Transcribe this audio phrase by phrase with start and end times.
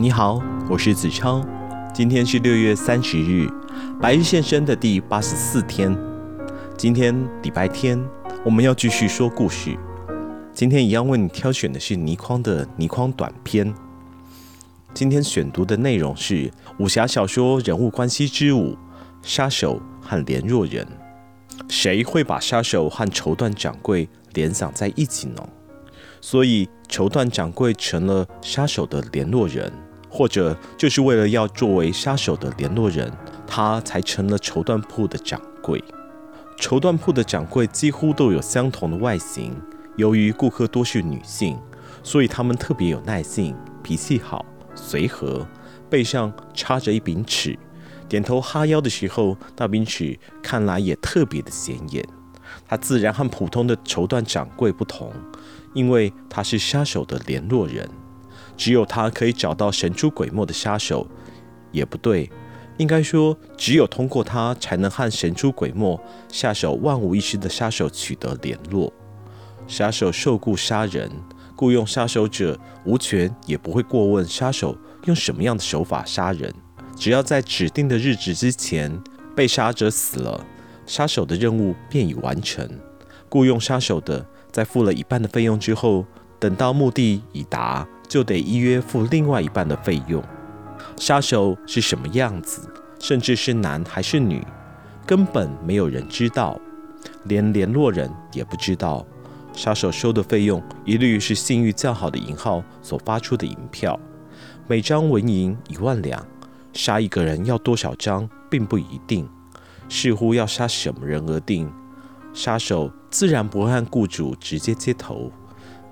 [0.00, 1.46] 你好，我是子超。
[1.92, 3.46] 今天是六月三十日，
[4.00, 5.94] 白日现身的第八十四天。
[6.74, 8.02] 今天礼拜天，
[8.42, 9.76] 我们要继续说故事。
[10.54, 13.74] 今天一样为你挑选的是倪匡的倪匡短篇。
[14.94, 18.74] 今天选读的内容是武侠小说人物关系之五：
[19.20, 20.86] 杀手和联络人。
[21.68, 25.46] 谁会把杀手和绸缎掌柜联想在一起呢？
[26.22, 29.70] 所以，绸缎掌柜成了杀手的联络人。
[30.10, 33.10] 或者就是为了要作为杀手的联络人，
[33.46, 35.82] 他才成了绸缎铺的掌柜。
[36.56, 39.56] 绸缎铺的掌柜几乎都有相同的外形。
[39.96, 41.58] 由于顾客多是女性，
[42.02, 45.46] 所以他们特别有耐性，脾气好，随和。
[45.88, 47.58] 背上插着一柄尺，
[48.08, 52.06] 点头哈腰的时候，那柄尺看来也特别的显眼。
[52.68, 55.12] 他自然和普通的绸缎掌柜不同，
[55.74, 57.88] 因为他是杀手的联络人。
[58.60, 61.06] 只有他可以找到神出鬼没的杀手，
[61.72, 62.30] 也不对，
[62.76, 68.92] 应该说，只有通过他才能和神出鬼没、下手万无一失的杀手取得联络。
[69.66, 71.10] 杀手受雇杀人，
[71.56, 76.52] 雇佣杀手者无权也不会过问杀手用什么样的手法杀人，
[76.94, 78.94] 只要在指定的日子之前
[79.34, 80.44] 被杀者死了，
[80.84, 82.68] 杀手的任务便已完成。
[83.30, 86.04] 雇佣杀手的在付了一半的费用之后，
[86.38, 87.88] 等到目的已达。
[88.10, 90.22] 就得依约付另外一半的费用。
[90.96, 94.44] 杀手是什么样子，甚至是男还是女，
[95.06, 96.60] 根本没有人知道，
[97.24, 99.06] 连联络人也不知道。
[99.52, 103.98] 杀手收的费用一律是信誉较好的银号所发出的银票，
[104.66, 106.26] 每张纹银一万两。
[106.72, 109.28] 杀一个人要多少张，并不一定，
[109.88, 111.70] 视乎要杀什么人而定。
[112.32, 115.32] 杀手自然不会和雇主直接接头。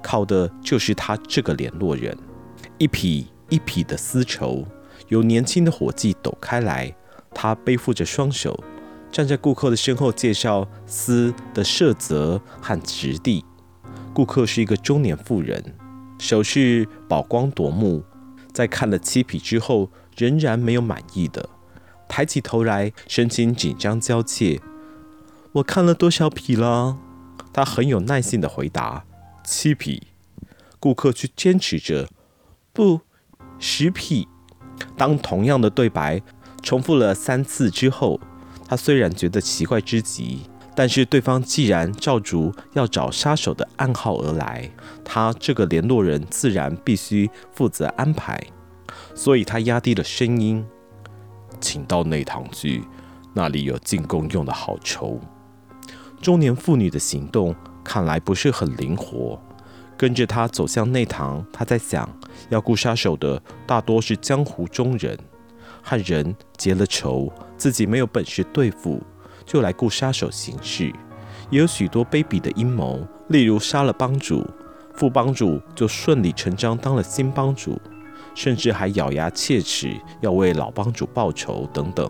[0.03, 2.17] 靠的就是他这个联络人，
[2.79, 4.67] 一匹一匹的丝绸
[5.09, 6.95] 由年轻的伙计抖开来，
[7.35, 8.63] 他背负着双手，
[9.11, 13.45] 站在顾客的身后介绍丝的色泽和质地。
[14.15, 15.63] 顾客是一个中年妇人，
[16.19, 18.03] 首饰宝光夺目，
[18.53, 21.49] 在看了七匹之后，仍然没有满意的，
[22.09, 24.61] 抬起头来，神情紧张娇怯。
[25.53, 26.99] 我看了多少匹了？
[27.53, 29.05] 他很有耐性地回答。
[29.51, 30.09] 七匹，
[30.79, 32.07] 顾客却坚持着，
[32.75, 33.01] 不，
[33.59, 34.29] 十匹。
[34.95, 36.21] 当同样的对白
[36.63, 38.21] 重复了三次之后，
[38.69, 40.43] 他虽然觉得奇怪之极，
[40.77, 44.71] 但是对方既然照逐要找杀手的暗号而来，
[45.03, 48.39] 他这个联络人自然必须负责安排，
[49.15, 50.63] 所以他压低了声音，
[51.59, 52.85] 请到内堂去，
[53.33, 55.19] 那里有进贡用的好绸。
[56.21, 57.57] 中年妇女的行动。
[57.89, 59.41] 看来不是很灵活，
[59.97, 61.43] 跟着他走向内堂。
[61.51, 62.07] 他在想，
[62.51, 65.19] 要雇杀手的大多是江湖中人，
[65.83, 69.03] 和人结了仇，自己没有本事对付，
[69.47, 70.93] 就来雇杀手行事。
[71.49, 74.47] 也有许多卑鄙的阴谋，例如杀了帮主，
[74.93, 77.81] 副帮主就顺理成章当了新帮主，
[78.35, 82.07] 甚至还咬牙切齿要为老帮主报仇等等，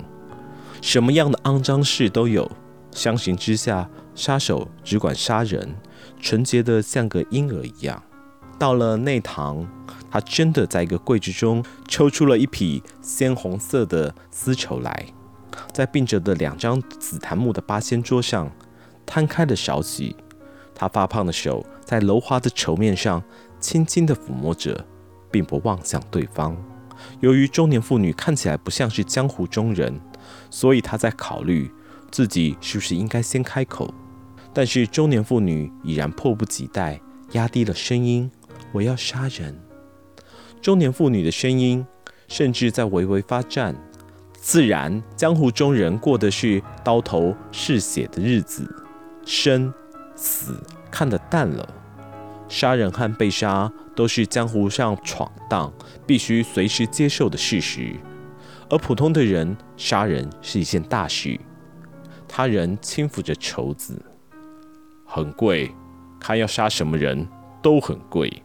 [0.82, 2.50] 什么样的肮脏事都有。
[2.90, 5.76] 相形之下，杀手只管杀人，
[6.20, 8.02] 纯洁得像个婴儿一样。
[8.58, 9.64] 到了内堂，
[10.10, 15.06] 他真的在一个柜子中抽出了一匹鲜红色的丝绸来，
[15.72, 18.50] 在并着的两张紫檀木的八仙桌上
[19.06, 20.16] 摊开了少许。
[20.74, 23.22] 他发胖的手在柔滑的绸面上
[23.60, 24.84] 轻轻地抚摸着，
[25.30, 26.56] 并不望向对方。
[27.20, 30.00] 由于中年妇女看起来不像是江湖中人，
[30.50, 31.70] 所以他在考虑。
[32.10, 33.92] 自己是不是应该先开口？
[34.52, 37.00] 但是中年妇女已然迫不及待，
[37.32, 38.30] 压低了声音
[38.72, 39.58] ：“我要杀人。”
[40.60, 41.86] 中年妇女的声音
[42.26, 43.74] 甚至在微微发颤。
[44.32, 48.68] 自然，江湖中人过的是刀头嗜血的日子，
[49.26, 49.72] 生
[50.14, 50.54] 死
[50.90, 51.74] 看得淡了。
[52.48, 55.70] 杀人和被杀都是江湖上闯荡
[56.06, 57.94] 必须随时接受的事实，
[58.70, 61.38] 而普通的人杀人是一件大事。
[62.26, 64.00] 他人轻抚着绸子，
[65.10, 65.74] 很贵，
[66.20, 67.26] 看要杀什么人
[67.62, 68.42] 都很贵。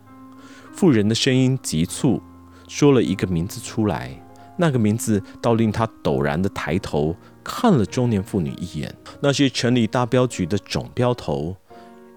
[0.72, 2.22] 妇人的声音急促，
[2.70, 4.18] 说了一个名字出来，
[4.58, 7.14] 那个名字倒令他陡然的抬头
[7.44, 8.96] 看了中年妇女一眼。
[9.20, 11.54] 那是城里大镖局的总镖头，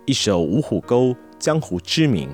[0.07, 2.31] 一手五虎沟江湖知名。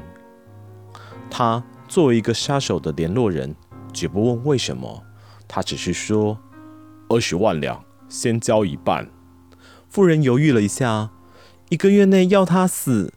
[1.30, 3.56] 他作为一个杀手的联络人，
[3.94, 5.02] 绝不问为什么，
[5.48, 6.38] 他只是说
[7.08, 9.10] ：“二十万两，先交一半。”
[9.88, 11.10] 妇人犹豫了一下，
[11.72, 13.10] 一个月内要他死。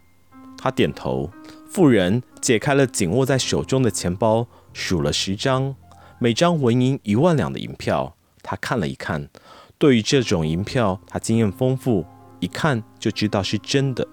[0.58, 1.30] 他点头。
[1.70, 5.76] 妇人解开了紧握在手中的钱包，数了十张，
[6.20, 8.16] 每张纹银一万两的银票。
[8.42, 9.28] 他看了一看，
[9.78, 12.06] 对于这种银票，他经验丰富，
[12.40, 14.08] 一看就知道是真的。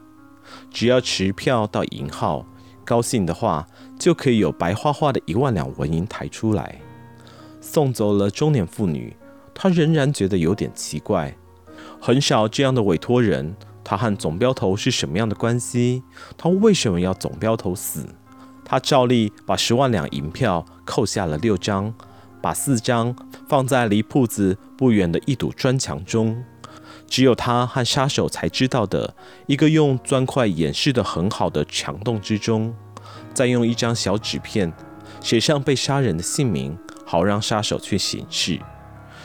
[0.72, 2.44] 只要持票到银号，
[2.84, 6.80] 高兴的话，就可以有白花花的一万两纹银抬出来。
[7.60, 9.16] 送走了中年妇女，
[9.54, 11.32] 他仍然觉得有点奇怪。
[12.00, 13.54] 很少这样的委托人，
[13.84, 16.02] 他和总标头是什么样的关系？
[16.36, 18.06] 他为什么要总标头死？
[18.64, 21.92] 他照例把十万两银票扣下了六张，
[22.40, 23.14] 把四张
[23.48, 26.42] 放在离铺子不远的一堵砖墙中。
[27.06, 29.14] 只有他和杀手才知道的
[29.46, 32.74] 一个用砖块掩饰得很好的墙洞之中，
[33.34, 34.72] 再用一张小纸片
[35.20, 38.58] 写上被杀人的姓名，好让杀手去行事。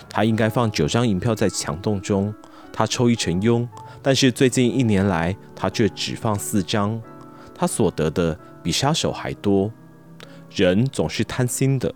[0.10, 2.34] 他应该放九张银票在墙洞中，
[2.74, 3.68] 他抽一成佣，
[4.02, 7.02] 但是最近一年来他却只放四张，
[7.54, 9.72] 他所得的比杀手还多。
[10.50, 11.94] 人总是贪心的，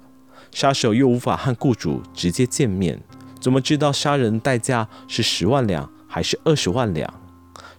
[0.52, 3.02] 杀手又无法和雇主直接见面。
[3.40, 7.12] 怎么知道杀人代价是十万两还是二十万两？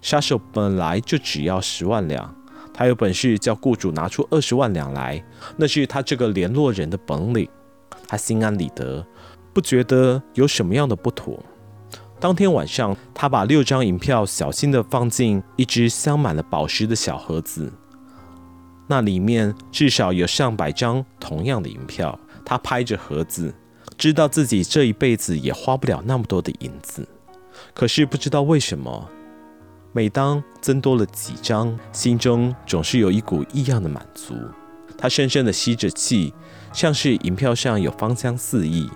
[0.00, 2.34] 杀手本来就只要十万两，
[2.74, 5.22] 他有本事叫雇主拿出二十万两来，
[5.56, 7.48] 那是他这个联络人的本领。
[8.08, 9.06] 他心安理得，
[9.52, 11.40] 不觉得有什么样的不妥。
[12.22, 17.72] 当天晚上，他把六张银票小心地放进一只镶满了宝石的小盒子，
[18.86, 22.16] 那里面至少有上百张同样的银票。
[22.44, 23.52] 他拍着盒子。
[23.98, 27.06] 知道自己这一辈子也花不了那么多的银子，
[27.74, 29.08] 可是不知道为什么，
[29.92, 34.34] 每当增多了几张，心中总是有一股异样的满足。
[34.96, 36.32] 他深深地吸着气，
[36.72, 38.88] 像是银票上有芳香四溢。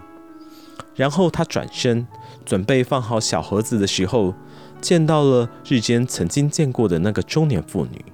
[0.96, 2.04] 然后他转身
[2.44, 4.34] 准备放好小盒子的时候，
[4.80, 8.04] 见到了日间曾经见过的那个中年妇女。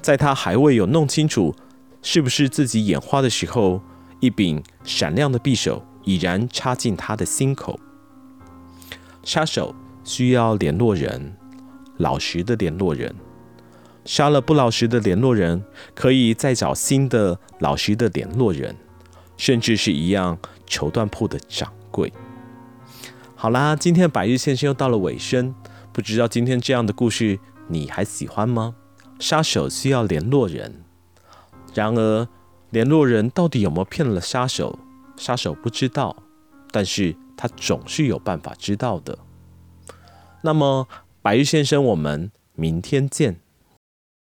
[0.00, 1.54] 在他还未有弄清楚
[2.02, 3.80] 是不是自己眼花的时候，
[4.18, 5.84] 一柄闪亮的匕首。
[6.04, 7.78] 已然插进他的心口。
[9.22, 11.36] 杀手需要联络人，
[11.98, 13.14] 老实的联络人。
[14.04, 15.62] 杀了不老实的联络人，
[15.94, 18.74] 可以再找新的老实的联络人，
[19.36, 20.36] 甚至是一样
[20.66, 22.12] 绸缎铺的掌贵。
[23.36, 25.54] 好啦，今天的百日先生又到了尾声，
[25.92, 28.74] 不知道今天这样的故事你还喜欢吗？
[29.20, 30.82] 杀手需要联络人，
[31.74, 32.26] 然而
[32.70, 34.78] 联络人到底有没有骗了杀手？
[35.16, 36.16] 杀手不知道，
[36.70, 39.18] 但是他总是有办法知道的。
[40.40, 40.88] 那么，
[41.20, 43.41] 白日先生，我们明天见。